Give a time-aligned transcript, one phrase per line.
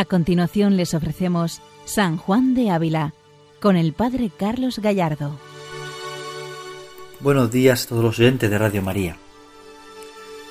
[0.00, 3.12] A continuación les ofrecemos San Juan de Ávila
[3.60, 5.38] con el Padre Carlos Gallardo.
[7.20, 9.18] Buenos días a todos los oyentes de Radio María.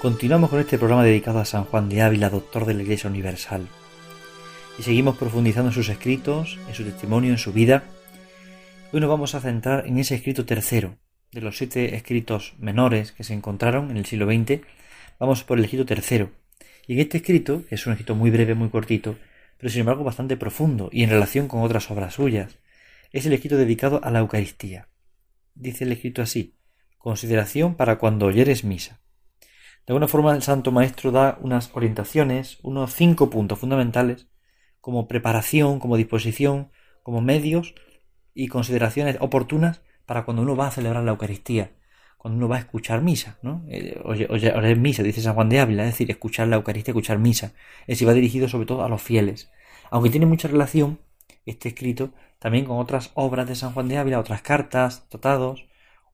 [0.03, 3.67] Continuamos con este programa dedicado a San Juan de Ávila, doctor de la Iglesia Universal.
[4.77, 7.85] Y seguimos profundizando en sus escritos, en su testimonio, en su vida.
[8.93, 10.95] Hoy nos vamos a centrar en ese escrito tercero,
[11.31, 14.61] de los siete escritos menores que se encontraron en el siglo XX.
[15.19, 16.29] Vamos por el escrito tercero.
[16.85, 19.15] Y en este escrito, que es un escrito muy breve, muy cortito,
[19.59, 22.57] pero sin embargo bastante profundo y en relación con otras obras suyas.
[23.11, 24.87] Es el escrito dedicado a la Eucaristía.
[25.53, 26.55] Dice el escrito así,
[26.97, 29.01] consideración para cuando oyeres misa.
[29.85, 34.27] De alguna forma el Santo Maestro da unas orientaciones, unos cinco puntos fundamentales,
[34.79, 36.71] como preparación, como disposición,
[37.03, 37.75] como medios
[38.33, 41.71] y consideraciones oportunas para cuando uno va a celebrar la Eucaristía,
[42.17, 43.65] cuando uno va a escuchar misa, ¿no?
[43.69, 47.17] Eh, oye, oye, misa, dice San Juan de Ávila, es decir, escuchar la Eucaristía, escuchar
[47.17, 47.53] misa.
[47.81, 49.51] Es decir, va dirigido sobre todo a los fieles.
[49.91, 50.99] Aunque tiene mucha relación
[51.45, 55.65] este escrito también con otras obras de San Juan de Ávila, otras cartas, tratados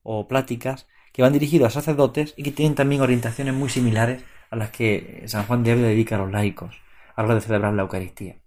[0.03, 4.55] o pláticas que van dirigidos a sacerdotes y que tienen también orientaciones muy similares a
[4.55, 6.81] las que San Juan de Ávila dedica a los laicos
[7.15, 8.37] a la hora de celebrar la Eucaristía.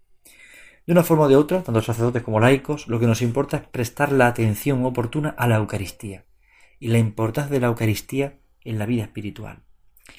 [0.87, 3.63] De una forma o de otra, tanto sacerdotes como laicos, lo que nos importa es
[3.67, 6.25] prestar la atención oportuna a la Eucaristía
[6.79, 9.65] y la importancia de la Eucaristía en la vida espiritual.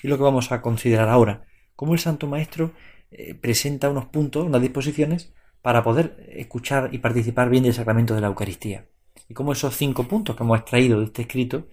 [0.03, 2.71] Y lo que vamos a considerar ahora, cómo el Santo Maestro
[3.11, 8.21] eh, presenta unos puntos, unas disposiciones para poder escuchar y participar bien del sacramento de
[8.21, 8.85] la Eucaristía.
[9.27, 11.67] Y cómo esos cinco puntos que hemos extraído de este escrito,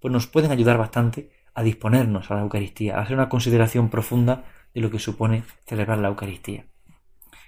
[0.00, 4.44] pues nos pueden ayudar bastante a disponernos a la Eucaristía, a hacer una consideración profunda
[4.74, 6.66] de lo que supone celebrar la Eucaristía.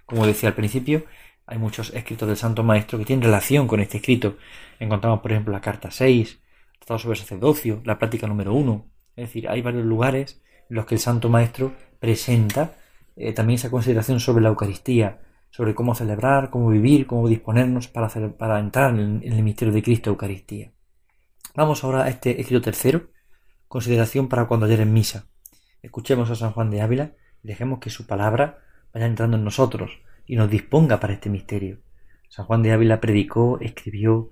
[0.06, 1.04] Como decía al principio,
[1.46, 4.36] hay muchos escritos del Santo Maestro que tienen relación con este escrito.
[4.78, 6.40] Encontramos, por ejemplo, la carta 6,
[6.78, 8.90] Tratado sobre el sacerdocio, la práctica número uno.
[9.14, 12.74] Es decir, hay varios lugares en los que el Santo Maestro presenta
[13.16, 18.08] eh, también esa consideración sobre la Eucaristía, sobre cómo celebrar, cómo vivir, cómo disponernos para,
[18.58, 20.72] entrar en, el misterio de Cristo Eucaristía.
[21.54, 23.10] Vamos ahora a este escrito tercero,
[23.68, 25.26] consideración para cuando ayer en misa.
[25.82, 27.12] Escuchemos a San Juan de Ávila
[27.42, 28.60] y dejemos que su palabra
[28.94, 31.80] vaya entrando en nosotros y nos disponga para este misterio.
[32.28, 34.30] San Juan de Ávila predicó, escribió,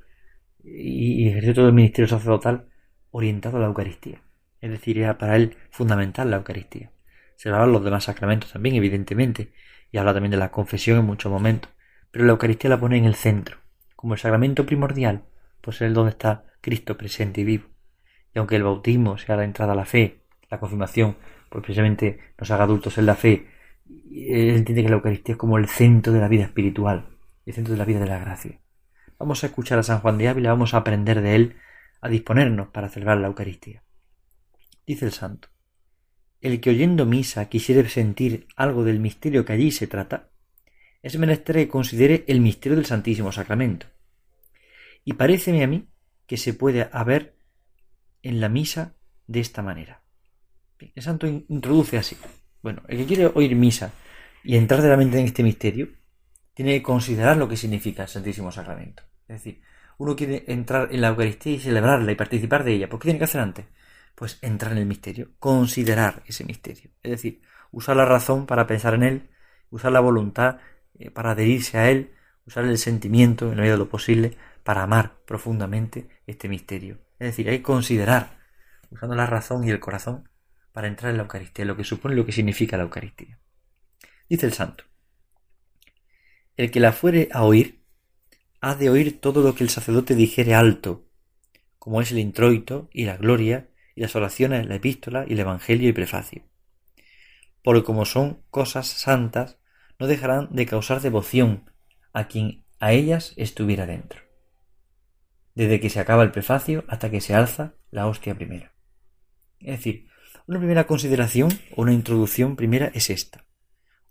[0.63, 2.69] y, ejerció todo el ministerio sacerdotal
[3.11, 4.23] orientado a la Eucaristía.
[4.61, 6.93] Es decir, era para él fundamental la Eucaristía.
[7.41, 9.55] Se hablaban los demás sacramentos también, evidentemente,
[9.91, 11.73] y habla también de la confesión en muchos momentos,
[12.11, 13.57] pero la Eucaristía la pone en el centro,
[13.97, 15.25] como el sacramento primordial,
[15.63, 17.65] pues es donde está Cristo presente y vivo.
[18.35, 20.21] Y aunque el bautismo sea la entrada a la fe,
[20.51, 21.17] la confirmación,
[21.49, 23.47] pues precisamente nos haga adultos en la fe,
[23.89, 27.07] él entiende que la Eucaristía es como el centro de la vida espiritual,
[27.47, 28.61] el centro de la vida de la gracia.
[29.19, 31.57] Vamos a escuchar a San Juan de Ávila, vamos a aprender de él,
[32.03, 33.83] a disponernos para celebrar la Eucaristía.
[34.87, 35.49] Dice el santo,
[36.41, 40.31] el que oyendo misa quisiere sentir algo del misterio que allí se trata,
[41.03, 43.87] es menester que considere el misterio del Santísimo Sacramento.
[45.05, 45.89] Y paréceme a mí
[46.27, 47.37] que se puede haber
[48.23, 48.95] en la misa
[49.27, 50.03] de esta manera.
[50.79, 52.17] El santo introduce así.
[52.63, 53.93] Bueno, el que quiere oír misa
[54.45, 55.89] y entrar de la mente en este misterio,
[56.55, 59.03] tiene que considerar lo que significa el Santísimo Sacramento.
[59.29, 59.63] Es decir,
[59.99, 62.89] uno quiere entrar en la Eucaristía y celebrarla y participar de ella.
[62.89, 63.67] ¿Por qué tiene que hacer antes?
[64.15, 66.91] Pues entrar en el misterio, considerar ese misterio.
[67.03, 69.31] Es decir, usar la razón para pensar en él,
[69.71, 70.59] usar la voluntad
[70.99, 72.13] eh, para adherirse a él,
[72.47, 76.99] usar el sentimiento en la medida de lo posible para amar profundamente este misterio.
[77.19, 78.39] Es decir, hay que considerar,
[78.91, 80.29] usando la razón y el corazón,
[80.73, 83.39] para entrar en la Eucaristía, lo que supone lo que significa la Eucaristía.
[84.29, 84.85] Dice el santo,
[86.57, 87.83] el que la fuere a oír,
[88.61, 91.07] ha de oír todo lo que el sacerdote dijere alto,
[91.79, 93.70] como es el introito y la gloria
[94.01, 96.43] las oraciones, la epístola y el evangelio y prefacio.
[97.63, 99.59] Porque como son cosas santas,
[99.99, 101.71] no dejarán de causar devoción
[102.13, 104.21] a quien a ellas estuviera dentro.
[105.55, 108.73] Desde que se acaba el prefacio hasta que se alza la hostia primera.
[109.59, 110.09] Es decir,
[110.47, 113.45] una primera consideración o una introducción primera es esta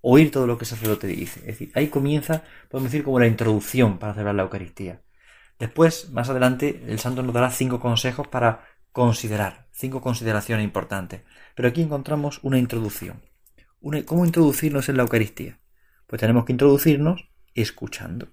[0.02, 1.40] oír todo lo que el sacerdote dice.
[1.42, 5.02] Es decir, ahí comienza, podemos decir, como la introducción para celebrar la Eucaristía.
[5.58, 11.22] Después, más adelante, el santo nos dará cinco consejos para considerar, cinco consideraciones importantes.
[11.56, 13.22] Pero aquí encontramos una introducción.
[14.06, 15.60] ¿Cómo introducirnos en la Eucaristía?
[16.08, 18.30] Pues tenemos que introducirnos escuchando.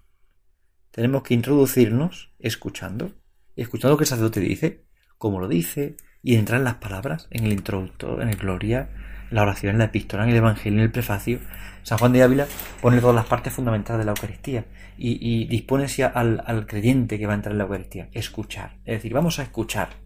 [0.90, 3.12] Tenemos que introducirnos escuchando.
[3.54, 4.86] Escuchando lo que el sacerdote dice,
[5.18, 8.90] cómo lo dice, y entrar en las palabras, en el introductor, en el gloria,
[9.30, 11.40] la oración, en la epístola, en el Evangelio, en el prefacio,
[11.82, 12.46] San Juan de Ávila
[12.80, 14.64] pone todas las partes fundamentales de la Eucaristía
[14.98, 18.78] y, y dispone al, al, creyente que va a entrar en la Eucaristía, escuchar.
[18.84, 20.05] Es decir, vamos a escuchar.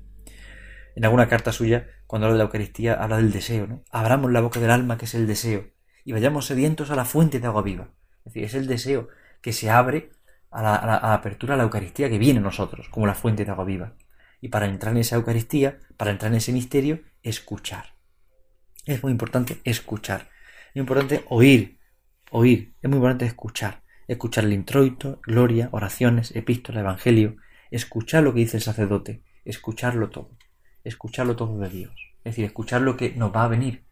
[0.97, 3.85] En alguna carta suya, cuando habla de la Eucaristía, habla del deseo, ¿no?
[3.91, 5.71] Abramos la boca del alma, que es el deseo,
[6.05, 7.91] y vayamos sedientos a la fuente de agua viva.
[8.19, 9.09] Es decir, es el deseo
[9.41, 10.11] que se abre
[10.51, 13.65] a la, apertura a la Eucaristía que viene en nosotros, como la fuente de agua
[13.65, 13.95] viva.
[14.41, 17.95] Y para entrar en esa Eucaristía, para entrar en ese misterio, escuchar.
[18.87, 20.29] Es muy importante escuchar.
[20.69, 21.79] Es muy importante oír.
[22.31, 22.75] Oír.
[22.81, 23.83] Es muy importante escuchar.
[24.09, 27.37] Escuchar el introito, gloria, oraciones, epístola, evangelio.
[27.71, 29.23] Escuchar lo que dice el sacerdote.
[29.45, 30.40] Escucharlo todo.
[30.85, 31.93] Escucharlo todo de Dios.
[32.19, 33.85] Es decir, escuchar lo que nos va a venir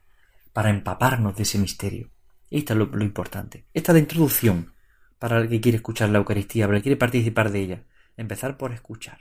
[0.53, 2.11] para empaparnos de ese misterio.
[2.51, 3.67] Esto es lo, importante.
[3.75, 4.73] Esta es la introducción
[5.19, 7.83] para el que quiere escuchar la Eucaristía, para el que quiere participar de ella.
[8.17, 9.19] Empezar por escuchar.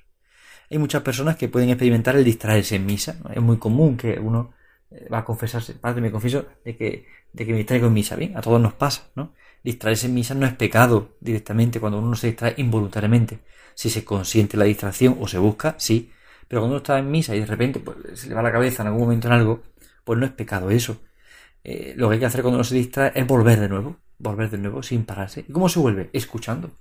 [0.70, 3.20] Hay muchas personas que pueden experimentar el distraerse en misa.
[3.34, 4.54] Es muy común que uno
[4.92, 8.16] eh, va a confesarse, padre, me confieso de que, de que me distraigo en misa.
[8.16, 9.34] Bien, a todos nos pasa, ¿no?
[9.64, 13.40] Distraerse en misa no es pecado directamente cuando uno se distrae involuntariamente.
[13.76, 16.12] Si se consiente la distracción o se busca, sí.
[16.48, 18.84] Pero cuando uno está en misa y de repente pues, se le va la cabeza
[18.84, 19.64] en algún momento en algo,
[20.04, 21.02] pues no es pecado eso.
[21.64, 24.50] Eh, lo que hay que hacer cuando uno se distrae es volver de nuevo, volver
[24.50, 25.46] de nuevo sin pararse.
[25.48, 26.10] ¿Y cómo se vuelve?
[26.14, 26.72] Escuchando.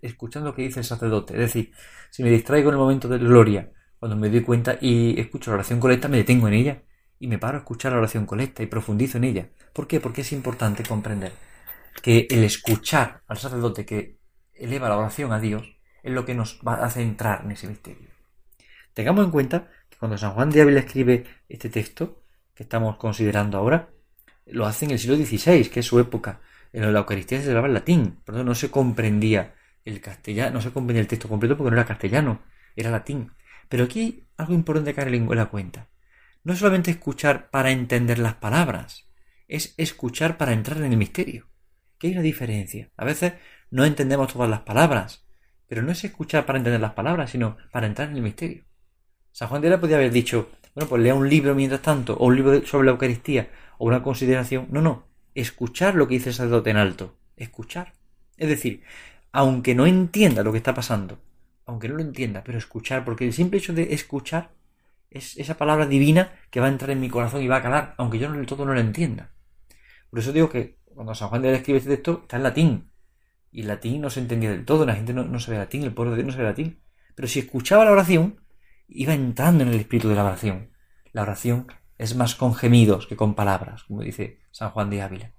[0.00, 1.34] Escuchando lo que dice el sacerdote.
[1.34, 1.72] Es decir,
[2.10, 5.56] si me distraigo en el momento de gloria, cuando me doy cuenta y escucho la
[5.56, 6.82] oración colecta, me detengo en ella
[7.18, 9.48] y me paro a escuchar la oración colecta y profundizo en ella.
[9.72, 9.98] ¿Por qué?
[9.98, 11.32] Porque es importante comprender
[12.00, 14.20] que el escuchar al sacerdote que
[14.54, 15.64] eleva la oración a Dios
[16.02, 18.17] es lo que nos va a en ese misterio.
[18.98, 23.56] Tengamos en cuenta que cuando San Juan de Ávila escribe este texto que estamos considerando
[23.56, 23.90] ahora,
[24.46, 26.40] lo hace en el siglo XVI, que es su época.
[26.72, 29.54] En la Eucaristía se celebraba en latín, por eso no se comprendía
[29.84, 32.42] el castellano, no se comprendía el texto completo porque no era castellano,
[32.74, 33.30] era latín.
[33.68, 35.86] Pero aquí hay algo importante que en la cuenta.
[36.42, 39.08] No es solamente escuchar para entender las palabras,
[39.46, 41.46] es escuchar para entrar en el misterio.
[42.00, 42.90] Que hay una diferencia.
[42.96, 43.34] A veces
[43.70, 45.24] no entendemos todas las palabras,
[45.68, 48.67] pero no es escuchar para entender las palabras, sino para entrar en el misterio.
[49.38, 52.26] San Juan de la podía haber dicho, bueno, pues lea un libro mientras tanto, o
[52.26, 53.48] un libro sobre la Eucaristía,
[53.78, 54.66] o una consideración.
[54.72, 55.06] No, no.
[55.32, 57.14] Escuchar lo que dice el sacerdote en alto.
[57.36, 57.92] Escuchar.
[58.36, 58.82] Es decir,
[59.30, 61.20] aunque no entienda lo que está pasando,
[61.66, 64.50] aunque no lo entienda, pero escuchar, porque el simple hecho de escuchar
[65.08, 67.94] es esa palabra divina que va a entrar en mi corazón y va a calar,
[67.96, 69.30] aunque yo del todo no lo entienda.
[70.10, 72.90] Por eso digo que cuando San Juan de la escribe este texto está en latín.
[73.52, 75.94] Y el latín no se entendía del todo, la gente no, no sabe latín, el
[75.94, 76.80] pueblo de Dios no sabe latín.
[77.14, 78.40] Pero si escuchaba la oración,
[78.88, 80.70] iba entrando en el espíritu de la oración.
[81.12, 81.66] La oración
[81.98, 85.32] es más con gemidos que con palabras, como dice San Juan de Ávila,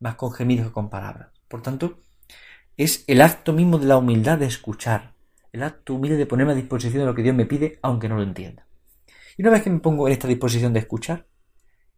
[0.00, 1.28] más con gemidos que con palabras.
[1.48, 2.00] Por tanto,
[2.76, 5.14] es el acto mismo de la humildad de escuchar,
[5.52, 8.16] el acto humilde de ponerme a disposición de lo que Dios me pide, aunque no
[8.16, 8.66] lo entienda.
[9.36, 11.26] Y una vez que me pongo en esta disposición de escuchar,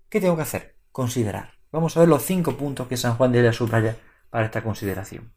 [0.09, 0.77] ¿qué tengo que hacer?
[0.93, 1.55] Considerar.
[1.73, 3.97] Vamos a ver los cinco puntos que San Juan de Ávila subraya
[4.31, 5.33] para esta consideración.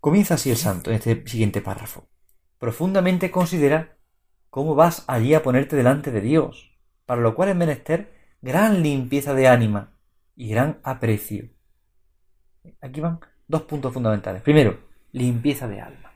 [0.00, 2.08] Comienza así el santo en este siguiente párrafo.
[2.58, 3.96] Profundamente considera
[4.50, 6.72] cómo vas allí a ponerte delante de Dios,
[7.04, 9.92] para lo cual es menester gran limpieza de ánima
[10.34, 11.50] y gran aprecio.
[12.80, 14.42] Aquí van dos puntos fundamentales.
[14.42, 14.78] Primero,
[15.12, 16.12] limpieza de alma.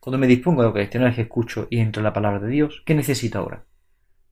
[0.00, 2.82] Cuando me dispongo de lo que que escucho y entro en la palabra de Dios,
[2.86, 3.64] ¿qué necesito ahora?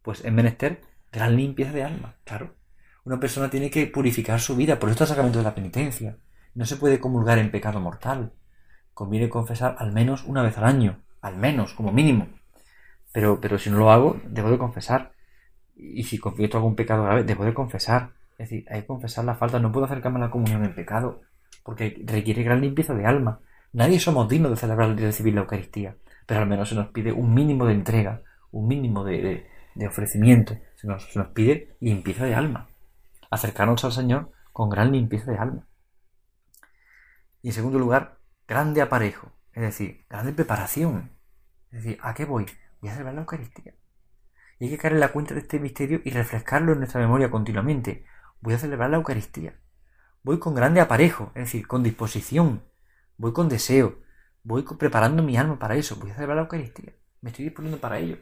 [0.02, 0.80] Pues es menester
[1.12, 2.54] gran limpieza de alma, claro.
[3.04, 6.18] Una persona tiene que purificar su vida, por esto el sacramento de la penitencia.
[6.54, 8.33] No se puede comulgar en pecado mortal.
[8.94, 12.28] Conviene confesar al menos una vez al año, al menos, como mínimo.
[13.12, 15.12] Pero, pero si no lo hago, debo de confesar
[15.80, 18.12] y si confieso algún pecado grave, debo de confesar.
[18.32, 19.58] Es decir, hay que confesar la falta.
[19.58, 21.22] No puedo acercarme a la comunión en pecado,
[21.64, 23.40] porque requiere gran limpieza de alma.
[23.72, 25.96] Nadie somos dignos de celebrar y recibir la Eucaristía,
[26.26, 29.46] pero al menos se nos pide un mínimo de entrega, un mínimo de,
[29.86, 30.56] ofrecimiento.
[30.76, 32.68] Se nos, se nos pide limpieza de alma.
[33.30, 35.66] Acercarnos al Señor con gran limpieza de alma.
[37.42, 41.11] Y en segundo lugar, grande aparejo, es decir, grande preparación.
[41.71, 42.47] Es decir, ¿a qué voy?
[42.80, 43.75] Voy a celebrar la Eucaristía.
[44.59, 47.30] Y hay que caer en la cuenta de este misterio y refrescarlo en nuestra memoria
[47.30, 48.04] continuamente.
[48.40, 49.54] Voy a celebrar la Eucaristía.
[50.23, 52.64] Voy con grande aparejo, es decir, con disposición.
[53.16, 54.00] Voy con deseo.
[54.42, 55.97] Voy preparando mi alma para eso.
[55.97, 56.92] Voy a celebrar la Eucaristía.
[57.21, 58.19] Me estoy disponiendo para ello.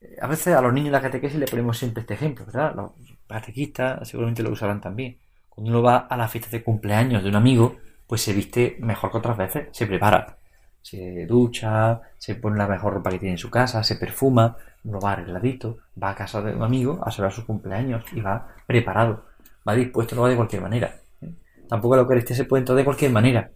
[0.00, 2.74] Eh, a veces a los niños de la catequesis le ponemos siempre este ejemplo, ¿verdad?
[2.74, 2.92] Los
[3.26, 5.18] catequistas seguramente lo usarán también.
[5.48, 9.10] Cuando uno va a la fiesta de cumpleaños de un amigo, pues se viste mejor
[9.10, 10.38] que otras veces, se prepara.
[10.82, 15.00] Se ducha, se pone la mejor ropa que tiene en su casa, se perfuma, no
[15.00, 19.24] va arregladito, va a casa de un amigo a celebrar su cumpleaños y va preparado,
[19.68, 20.94] va dispuesto, no va de cualquier manera.
[21.20, 21.32] ¿eh?
[21.68, 23.50] Tampoco la Eucaristía se puede entrar de cualquier manera.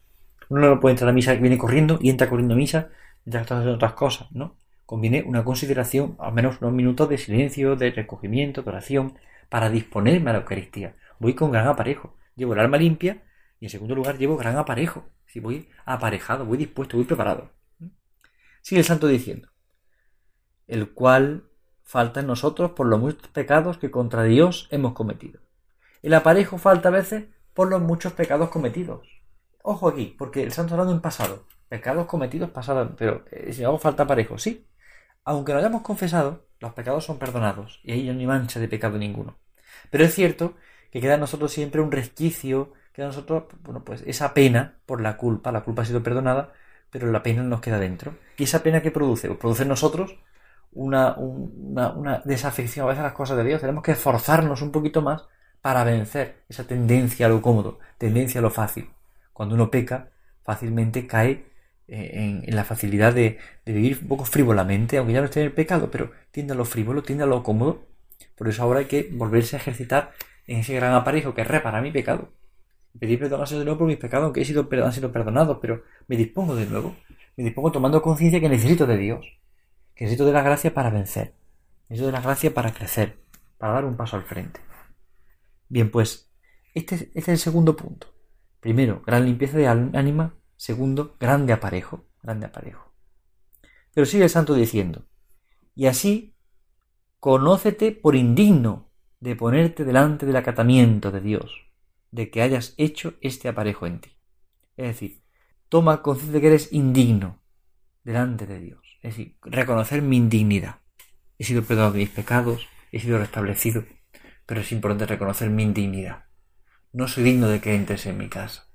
[0.48, 2.88] Uno no puede entrar a misa, viene corriendo y entra corriendo a misa
[3.24, 4.56] mientras está haciendo otras cosas, ¿no?
[4.84, 9.14] Conviene una consideración, al menos unos minutos de silencio, de recogimiento, de oración,
[9.48, 10.96] para disponerme a la Eucaristía.
[11.20, 12.16] Voy con gran aparejo.
[12.34, 13.22] Llevo el alma limpia
[13.60, 15.08] y en segundo lugar llevo gran aparejo.
[15.26, 17.52] Si voy aparejado, voy dispuesto, voy preparado.
[18.62, 19.50] Sigue el santo diciendo
[20.70, 21.50] el cual
[21.82, 25.40] falta en nosotros por los muchos pecados que contra Dios hemos cometido.
[26.00, 29.08] El aparejo falta a veces por los muchos pecados cometidos.
[29.62, 31.44] Ojo aquí, porque el santo hablando en pasado.
[31.68, 34.68] Pecados cometidos pasados, pero eh, si hago falta parejo, sí.
[35.24, 38.96] Aunque lo hayamos confesado, los pecados son perdonados y ahí no hay mancha de pecado
[38.96, 39.40] ninguno.
[39.90, 40.54] Pero es cierto
[40.92, 45.16] que queda en nosotros siempre un resquicio, queda nosotros, bueno, pues esa pena por la
[45.16, 46.52] culpa, la culpa ha sido perdonada,
[46.90, 48.16] pero la pena nos queda dentro.
[48.36, 49.28] ¿Y esa pena que produce?
[49.28, 50.16] Pues produce en nosotros
[50.72, 53.60] una, una, desafección a veces a las cosas de Dios.
[53.60, 55.24] Tenemos que esforzarnos un poquito más
[55.60, 58.90] para vencer esa tendencia a lo cómodo, tendencia a lo fácil.
[59.32, 60.10] Cuando uno peca,
[60.42, 61.46] fácilmente cae
[61.88, 65.52] eh, en, la facilidad de, vivir un poco frívolamente, aunque ya no esté en el
[65.52, 67.86] pecado, pero tiende a lo frívolo, tiende a lo cómodo.
[68.36, 70.12] Por eso ahora hay que volverse a ejercitar
[70.46, 72.32] en ese gran aparejo que es reparar mi pecado.
[72.98, 75.84] Pedir perdón a de nuevo por mis pecados, aunque he sido, han sido perdonados, pero
[76.08, 76.96] me dispongo de nuevo.
[77.36, 79.24] Me dispongo tomando conciencia que necesito de Dios,
[79.94, 81.34] que necesito de la gracia para vencer,
[81.88, 83.18] necesito de la gracia para crecer,
[83.56, 84.60] para dar un paso al frente.
[85.68, 86.30] Bien, pues,
[86.74, 88.08] este, este es el segundo punto.
[88.60, 92.92] Primero, gran limpieza de ánima Segundo, grande aparejo, grande aparejo.
[93.94, 95.06] Pero sigue el santo diciendo,
[95.74, 96.36] y así,
[97.18, 101.50] conócete por indigno de ponerte delante del acatamiento de Dios,
[102.10, 104.16] de que hayas hecho este aparejo en ti.
[104.76, 105.22] Es decir,
[105.68, 107.42] toma conciencia de que eres indigno
[108.04, 108.98] delante de Dios.
[109.02, 110.80] Es decir, reconocer mi indignidad.
[111.38, 113.84] He sido perdonado de mis pecados, he sido restablecido,
[114.46, 116.24] pero es importante reconocer mi indignidad.
[116.92, 118.70] No soy digno de que entres en mi casa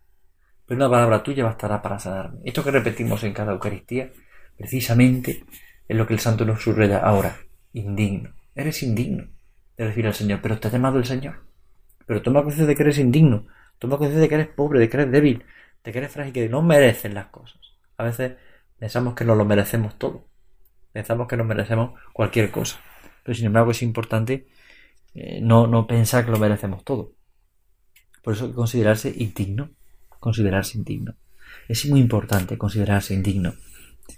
[0.65, 2.39] pero una palabra tuya bastará para sanarme.
[2.43, 4.11] Esto que repetimos en cada Eucaristía,
[4.57, 5.45] precisamente
[5.87, 7.37] es lo que el Santo nos subraya ahora.
[7.73, 8.33] Indigno.
[8.55, 9.27] Eres indigno
[9.77, 11.45] de decir al Señor, pero te ha llamado el Señor.
[12.05, 13.47] Pero toma conciencia de que eres indigno,
[13.79, 15.43] toma conciencia de que eres pobre, de que eres débil,
[15.83, 17.59] de que eres frágil, que no mereces las cosas.
[17.97, 18.33] A veces
[18.77, 20.27] pensamos que no lo merecemos todo.
[20.91, 22.79] Pensamos que nos merecemos cualquier cosa.
[23.23, 24.47] Pero sin embargo es importante
[25.13, 27.13] eh, no, no pensar que lo merecemos todo.
[28.21, 29.71] Por eso hay que considerarse indigno
[30.25, 31.15] considerarse indigno.
[31.67, 33.53] Es muy importante considerarse indigno.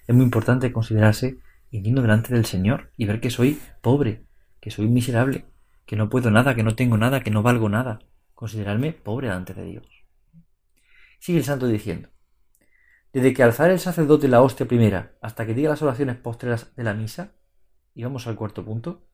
[0.07, 1.37] Es muy importante considerarse
[1.71, 4.23] indigno delante del Señor y ver que soy pobre,
[4.61, 5.45] que soy miserable,
[5.87, 7.99] que no puedo nada, que no tengo nada, que no valgo nada.
[8.35, 9.87] Considerarme pobre delante de Dios.
[11.17, 12.09] Sigue el santo diciendo,
[13.13, 16.83] desde que alzar el sacerdote la hostia primera hasta que diga las oraciones postreras de
[16.83, 17.31] la misa,
[17.95, 19.07] y vamos al cuarto punto,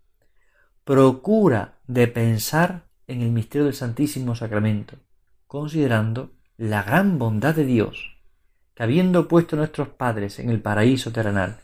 [0.84, 4.98] procura de pensar en el misterio del Santísimo Sacramento,
[5.46, 8.18] considerando la gran bondad de Dios,
[8.74, 11.62] que habiendo puesto a nuestros padres en el paraíso terrenal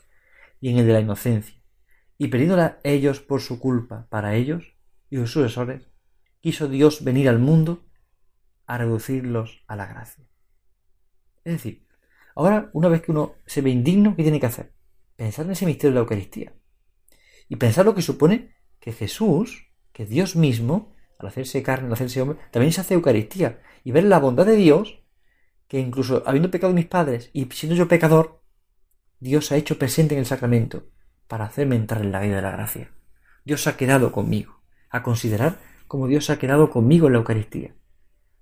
[0.62, 1.60] y en el de la inocencia,
[2.20, 4.79] y perdiéndola ellos por su culpa para ellos
[5.10, 5.88] y sus sucesores,
[6.42, 7.86] quiso Dios venir al mundo
[8.66, 10.26] a reducirlos a la gracia.
[11.44, 11.88] Es decir,
[12.36, 14.74] ahora una vez que uno se ve indigno, ¿qué tiene que hacer?
[15.16, 16.54] Pensar en ese misterio de la Eucaristía.
[17.48, 22.22] Y pensar lo que supone que Jesús, que Dios mismo, al hacerse carne, al hacerse
[22.22, 25.04] hombre, también se hace Eucaristía y ver la bondad de Dios,
[25.68, 28.44] que incluso habiendo pecado mis padres y siendo yo pecador,
[29.20, 30.90] Dios ha hecho presente en el sacramento
[31.28, 32.92] para hacerme entrar en la vida de la gracia.
[33.44, 34.59] Dios ha quedado conmigo,
[34.90, 37.76] a considerar como Dios ha quedado conmigo en la Eucaristía.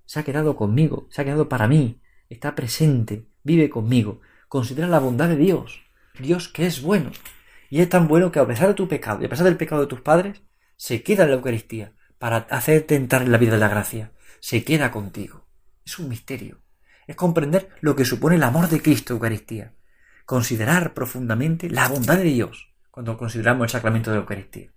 [0.06, 4.22] Se ha quedado conmigo, se ha quedado para mí, está presente, vive conmigo.
[4.48, 5.82] Considera la bondad de Dios,
[6.20, 7.12] Dios que es bueno.
[7.70, 9.82] Y es tan bueno que a pesar de tu pecado y a pesar del pecado
[9.82, 10.42] de tus padres,
[10.78, 14.64] se queda en la Eucaristía para hacerte entrar en la vida de la gracia se
[14.64, 15.48] queda contigo.
[15.86, 16.62] Es un misterio.
[17.06, 19.74] Es comprender lo que supone el amor de Cristo Eucaristía.
[20.26, 24.74] Considerar profundamente la bondad de Dios cuando consideramos el sacramento de Eucaristía.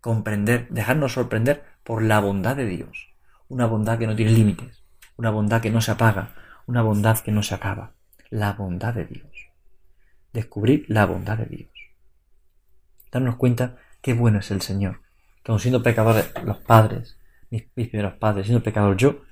[0.00, 3.14] Comprender, dejarnos sorprender por la bondad de Dios.
[3.48, 4.82] Una bondad que no tiene límites.
[5.16, 6.30] Una bondad que no se apaga.
[6.66, 7.92] Una bondad que no se acaba.
[8.30, 9.30] La bondad de Dios.
[10.32, 11.70] Descubrir la bondad de Dios.
[13.10, 15.00] Darnos cuenta qué bueno es el Señor.
[15.42, 17.18] Que siendo pecadores los padres,
[17.50, 19.22] mis, primeros padres, siendo pecador yo,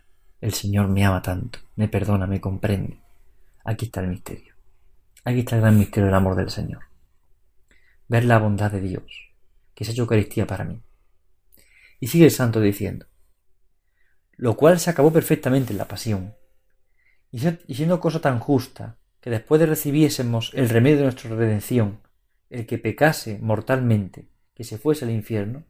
[0.40, 3.00] el Señor me ama tanto, me perdona, me comprende.
[3.64, 4.54] Aquí está el misterio.
[5.25, 6.85] Aquí está el gran misterio del amor del Señor.
[8.09, 9.34] Ver la bondad de Dios,
[9.75, 10.83] que hecho Eucaristía para mí.
[12.00, 13.07] Y sigue el santo diciendo,
[14.37, 16.35] lo cual se acabó perfectamente en la pasión.
[17.31, 17.38] Y
[17.75, 22.00] siendo cosa tan justa, que después de recibiésemos el remedio de nuestra redención,
[22.50, 25.64] el que pecase mortalmente, que se fuese al infierno,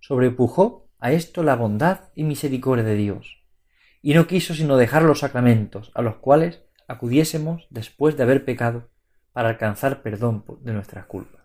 [0.00, 3.42] sobrepujó a esto la bondad y misericordia de Dios,
[4.02, 8.90] y no quiso sino dejar los sacramentos, a los cuales acudiésemos después de haber pecado,
[9.32, 11.41] para alcanzar perdón de nuestras culpas.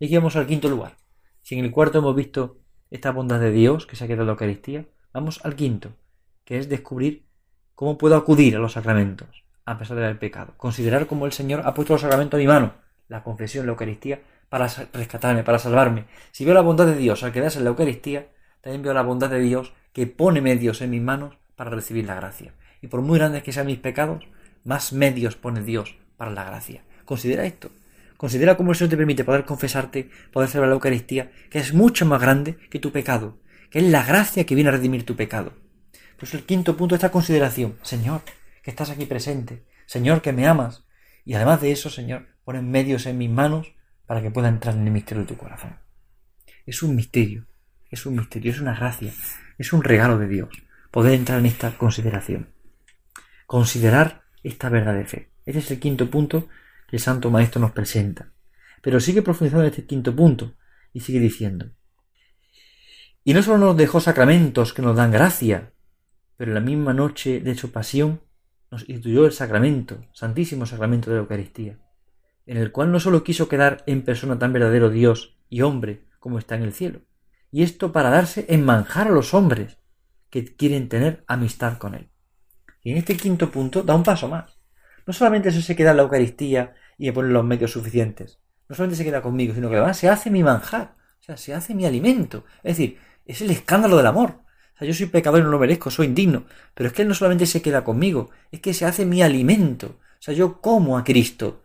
[0.00, 0.96] Y aquí vamos al quinto lugar.
[1.42, 2.56] Si en el cuarto hemos visto
[2.90, 5.92] esta bondad de Dios que se ha quedado en la Eucaristía, vamos al quinto,
[6.46, 7.26] que es descubrir
[7.74, 10.54] cómo puedo acudir a los sacramentos, a pesar de haber pecado.
[10.56, 12.72] Considerar cómo el Señor ha puesto los sacramentos a mi mano,
[13.08, 16.06] la confesión, la Eucaristía, para rescatarme, para salvarme.
[16.30, 18.28] Si veo la bondad de Dios al quedarse en la Eucaristía,
[18.62, 22.14] también veo la bondad de Dios que pone medios en mis manos para recibir la
[22.14, 22.54] gracia.
[22.80, 24.24] Y por muy grandes que sean mis pecados,
[24.64, 26.84] más medios pone Dios para la gracia.
[27.04, 27.70] Considera esto.
[28.20, 32.04] Considera cómo el Señor te permite poder confesarte, poder celebrar la Eucaristía, que es mucho
[32.04, 35.54] más grande que tu pecado, que es la gracia que viene a redimir tu pecado.
[36.18, 38.20] Pues el quinto punto de esta consideración, Señor,
[38.62, 40.84] que estás aquí presente, Señor, que me amas,
[41.24, 43.72] y además de eso, Señor, ponen medios en mis manos
[44.04, 45.78] para que pueda entrar en el misterio de tu corazón.
[46.66, 47.46] Es un misterio,
[47.90, 49.14] es un misterio, es una gracia,
[49.56, 50.50] es un regalo de Dios
[50.90, 52.50] poder entrar en esta consideración.
[53.46, 55.30] Considerar esta verdad de fe.
[55.46, 56.50] Ese es el quinto punto
[56.92, 58.32] el Santo Maestro nos presenta.
[58.82, 60.54] Pero sigue profundizando en este quinto punto
[60.92, 61.70] y sigue diciendo.
[63.24, 65.72] Y no solo nos dejó sacramentos que nos dan gracia,
[66.36, 68.22] pero en la misma noche de su pasión
[68.70, 71.78] nos instituyó el sacramento, santísimo sacramento de la Eucaristía,
[72.46, 76.38] en el cual no solo quiso quedar en persona tan verdadero Dios y hombre como
[76.38, 77.00] está en el cielo,
[77.50, 79.78] y esto para darse en manjar a los hombres
[80.30, 82.08] que quieren tener amistad con Él.
[82.82, 84.59] Y en este quinto punto da un paso más.
[85.10, 88.38] No solamente eso se queda en la Eucaristía y me pone los medios suficientes.
[88.68, 90.94] No solamente se queda conmigo, sino que además se hace mi manjar.
[91.18, 92.44] O sea, se hace mi alimento.
[92.62, 94.30] Es decir, es el escándalo del amor.
[94.30, 96.44] O sea, yo soy pecador y no lo merezco, soy indigno.
[96.74, 99.98] Pero es que Él no solamente se queda conmigo, es que se hace mi alimento.
[99.98, 101.64] O sea, yo como a Cristo.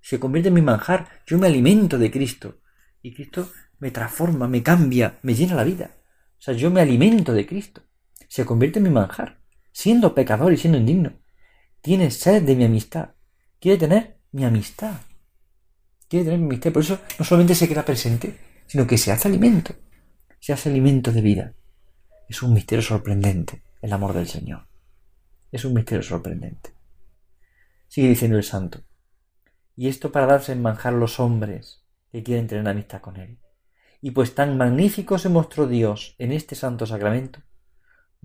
[0.00, 1.20] Se convierte en mi manjar.
[1.26, 2.62] Yo me alimento de Cristo.
[3.02, 5.90] Y Cristo me transforma, me cambia, me llena la vida.
[6.38, 7.82] O sea, yo me alimento de Cristo.
[8.26, 9.42] Se convierte en mi manjar.
[9.70, 11.25] Siendo pecador y siendo indigno
[11.80, 13.10] tiene sed de mi amistad,
[13.60, 15.00] quiere tener mi amistad,
[16.08, 16.72] quiere tener mi amistad.
[16.72, 19.74] Por eso no solamente se queda presente, sino que se hace alimento,
[20.40, 21.54] se hace alimento de vida.
[22.28, 24.66] Es un misterio sorprendente el amor del Señor.
[25.52, 26.74] Es un misterio sorprendente.
[27.88, 28.80] Sigue diciendo el santo.
[29.76, 33.38] Y esto para darse en manjar los hombres que quieren tener amistad con Él.
[34.00, 37.40] Y pues tan magnífico se mostró Dios en este santo sacramento,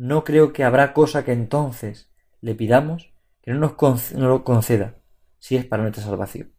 [0.02, 2.10] no creo que habrá cosa que entonces
[2.40, 3.11] le pidamos
[3.42, 4.98] que no nos lo conceda
[5.40, 6.54] si es para nuestra salvación.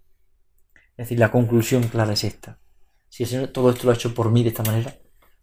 [0.97, 2.59] Es decir, la conclusión clara es esta.
[3.09, 4.95] Si el Señor todo esto lo ha hecho por mí de esta manera,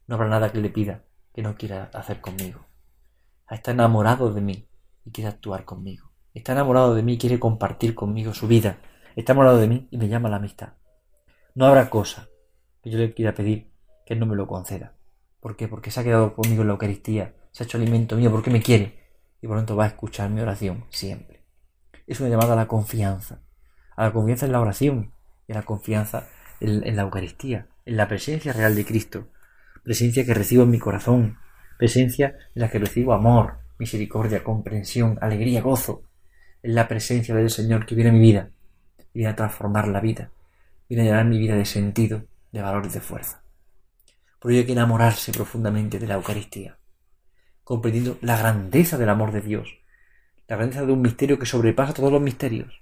[0.08, 2.65] no habrá nada que le pida que no quiera hacer conmigo.
[3.49, 4.67] Está enamorado de mí
[5.06, 6.12] y quiere actuar conmigo.
[6.34, 8.80] Está enamorado de mí y quiere compartir conmigo su vida.
[9.15, 10.73] Está enamorado de mí y me llama a la amistad.
[11.56, 12.30] No habrá cosa
[12.82, 13.71] que yo le quiera pedir
[14.06, 14.95] que Él no me lo conceda.
[15.39, 15.67] ¿Por qué?
[15.67, 18.62] Porque se ha quedado conmigo en la Eucaristía, se ha hecho alimento mío, porque me
[18.62, 18.98] quiere
[19.41, 21.43] y por lo tanto va a escuchar mi oración siempre.
[22.08, 23.39] Es una llamada a la confianza,
[23.95, 25.13] a la confianza en la oración
[25.47, 26.28] y a la confianza
[26.60, 29.28] en, la Eucaristía, en la presencia real de Cristo,
[29.84, 31.38] presencia que recibo en mi corazón,
[31.78, 36.04] presencia en la que recibo amor, misericordia, comprensión, alegría, gozo,
[36.62, 38.49] en la presencia del Señor que viene a mi vida,
[39.13, 40.32] viene a transformar la vida,
[40.89, 43.41] viene a llenar mi vida de sentido, de valor y de fuerza.
[44.39, 46.80] Por ello hay que enamorarse profundamente de la Eucaristía
[47.69, 49.77] comprendiendo la grandeza del amor de Dios,
[50.47, 52.82] la grandeza de un misterio que sobrepasa todos los misterios,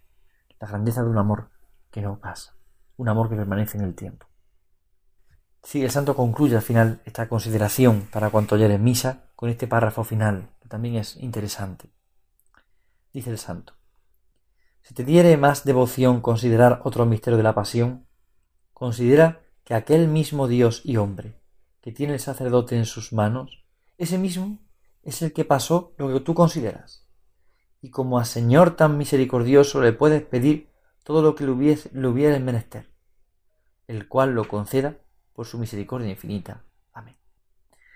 [0.61, 1.49] la grandeza de un amor
[1.91, 2.55] que no pasa,
[2.95, 4.27] un amor que permanece en el tiempo.
[5.61, 9.67] Sí, el santo concluye al final esta consideración para cuanto ayer en misa con este
[9.67, 11.89] párrafo final, que también es interesante.
[13.11, 13.73] Dice el santo,
[14.83, 18.07] si te diere más devoción considerar otro misterio de la pasión,
[18.73, 21.41] considera que aquel mismo Dios y hombre
[21.81, 23.65] que tiene el sacerdote en sus manos,
[23.97, 24.59] ese mismo
[25.07, 27.07] es el que pasó lo que tú consideras.
[27.81, 30.69] Y como a Señor tan misericordioso le puedes pedir
[31.03, 32.91] todo lo que le, hubiese, le hubiera menester,
[33.87, 34.97] el cual lo conceda
[35.31, 36.65] por su misericordia infinita.
[36.91, 37.15] Amén.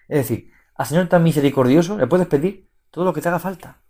[0.07, 3.81] Es decir, a Señor tan misericordioso le puedes pedir todo lo que te haga falta.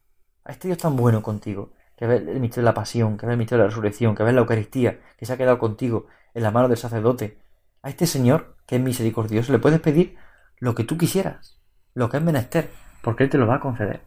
[0.43, 3.33] A este Dios tan bueno contigo, que ve el misterio de la pasión, que ve
[3.33, 6.41] el misterio de la resurrección, que ve la Eucaristía, que se ha quedado contigo en
[6.41, 7.39] la mano del sacerdote.
[7.83, 10.17] A este Señor, que es misericordioso, le puedes pedir
[10.57, 11.61] lo que tú quisieras,
[11.93, 14.05] lo que es menester, porque Él te lo va a conceder.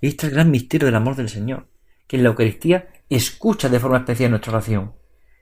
[0.00, 1.68] Y este es el gran misterio del amor del Señor,
[2.06, 4.94] que en la Eucaristía escucha de forma especial nuestra oración.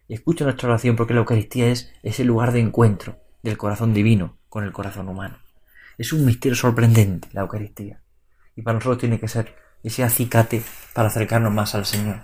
[0.09, 4.65] Escucha nuestra oración porque la Eucaristía es ese lugar de encuentro del corazón divino con
[4.65, 5.39] el corazón humano.
[5.99, 8.03] Es un misterio sorprendente la Eucaristía.
[8.57, 12.23] Y para nosotros tiene que ser ese acicate para acercarnos más al Señor.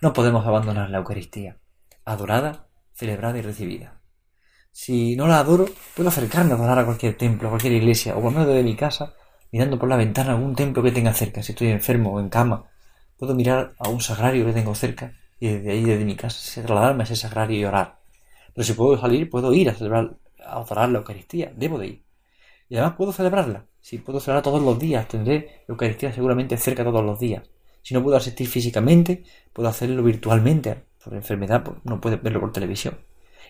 [0.00, 1.58] No podemos abandonar la Eucaristía,
[2.04, 4.00] adorada, celebrada y recibida.
[4.72, 8.20] Si no la adoro, puedo acercarme a adorar a cualquier templo, a cualquier iglesia, o
[8.20, 9.14] por medio de mi casa,
[9.52, 12.64] mirando por la ventana algún templo que tenga cerca, si estoy enfermo o en cama,
[13.16, 17.02] puedo mirar a un sagrario que tengo cerca y desde ahí, desde mi casa, trasladarme
[17.02, 17.98] a ese sagrario y orar.
[18.54, 22.02] Pero si puedo salir, puedo ir a celebrar, a adorar la Eucaristía, debo de ir.
[22.68, 23.66] Y además puedo celebrarla.
[23.80, 27.42] Si puedo celebrar todos los días, tendré Eucaristía seguramente cerca todos los días.
[27.82, 30.84] Si no puedo asistir físicamente, puedo hacerlo virtualmente.
[31.04, 32.98] Por enfermedad, pues, no puedo verlo por televisión.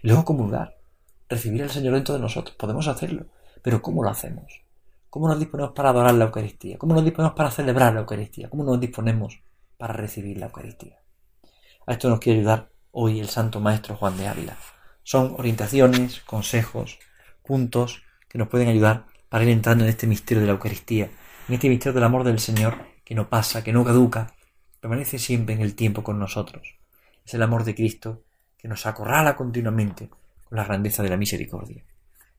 [0.02, 0.76] Y luego comulgar,
[1.28, 2.54] recibir al Señor dentro de nosotros.
[2.56, 3.26] Podemos hacerlo.
[3.62, 4.65] Pero ¿cómo lo hacemos?
[5.16, 6.76] ¿Cómo nos disponemos para adorar la Eucaristía?
[6.76, 8.50] ¿Cómo nos disponemos para celebrar la Eucaristía?
[8.50, 9.40] ¿Cómo nos disponemos
[9.78, 10.98] para recibir la Eucaristía?
[11.86, 14.58] A esto nos quiere ayudar hoy el Santo Maestro Juan de Ávila.
[15.04, 16.98] Son orientaciones, consejos,
[17.42, 21.10] puntos que nos pueden ayudar para ir entrando en este misterio de la Eucaristía,
[21.48, 24.34] en este misterio del amor del Señor que no pasa, que no caduca,
[24.82, 26.76] permanece siempre en el tiempo con nosotros.
[27.24, 28.24] Es el amor de Cristo
[28.58, 31.86] que nos acorrala continuamente con la grandeza de la misericordia.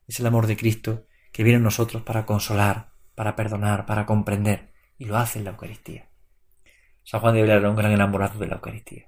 [0.07, 1.05] Es el amor de Cristo
[1.37, 6.07] que viene nosotros para consolar, para perdonar, para comprender, y lo hace en la Eucaristía.
[7.03, 9.07] San Juan de Ávila era un gran enamorado de la Eucaristía.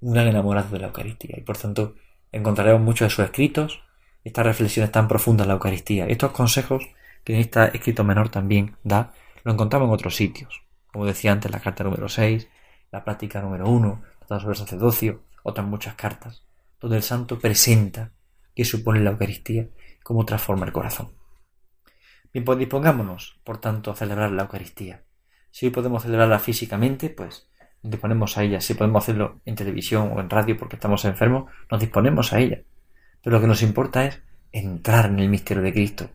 [0.00, 1.36] Un gran enamorado de la Eucaristía.
[1.38, 1.94] Y por tanto,
[2.32, 3.84] encontraremos muchos de sus escritos,
[4.24, 6.88] estas reflexiones tan profundas de la Eucaristía, estos consejos
[7.22, 9.12] que en este escrito menor también da,
[9.44, 10.62] lo encontramos en otros sitios.
[10.92, 12.48] Como decía antes, la carta número 6,
[12.90, 16.42] la práctica número 1, tratados sobre el sacerdocio, otras muchas cartas,
[16.80, 18.10] donde el santo presenta
[18.56, 19.68] qué supone la Eucaristía,
[20.02, 21.16] cómo transforma el corazón.
[22.32, 25.02] Pues dispongámonos, por tanto, a celebrar la Eucaristía.
[25.50, 27.48] Si podemos celebrarla físicamente, pues
[27.82, 28.60] nos disponemos a ella.
[28.60, 32.62] Si podemos hacerlo en televisión o en radio porque estamos enfermos, nos disponemos a ella.
[33.22, 34.20] Pero lo que nos importa es
[34.52, 36.10] entrar en el misterio de Cristo,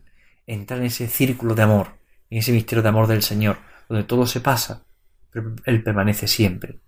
[0.46, 1.98] entrar en ese círculo de amor,
[2.30, 4.84] en ese misterio de amor del Señor, donde todo se pasa,
[5.30, 6.78] pero Él permanece siempre,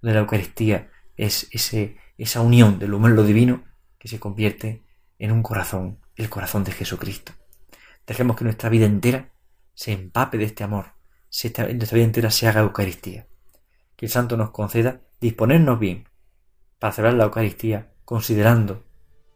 [0.00, 3.64] donde la Eucaristía es ese, esa unión del humano y lo divino
[3.98, 4.82] que se convierte
[5.18, 7.32] en un corazón, el corazón de Jesucristo.
[8.08, 9.28] Dejemos que nuestra vida entera
[9.74, 10.94] se empape de este amor,
[11.30, 13.26] que nuestra vida entera se haga Eucaristía.
[13.96, 16.08] Que el Santo nos conceda disponernos bien
[16.78, 18.82] para celebrar la Eucaristía, considerando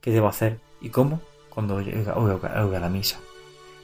[0.01, 3.21] qué debo hacer y cómo cuando oiga, la misa.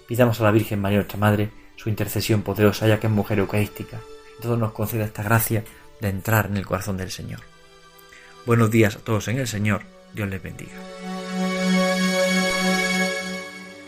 [0.07, 4.01] Pidamos a la Virgen María, nuestra Madre, su intercesión poderosa, ya que es mujer eucarística,
[4.40, 5.64] todo nos conceda esta gracia
[6.01, 7.40] de entrar en el corazón del Señor.
[8.46, 9.83] Buenos días a todos en el Señor,
[10.14, 10.72] Dios les bendiga.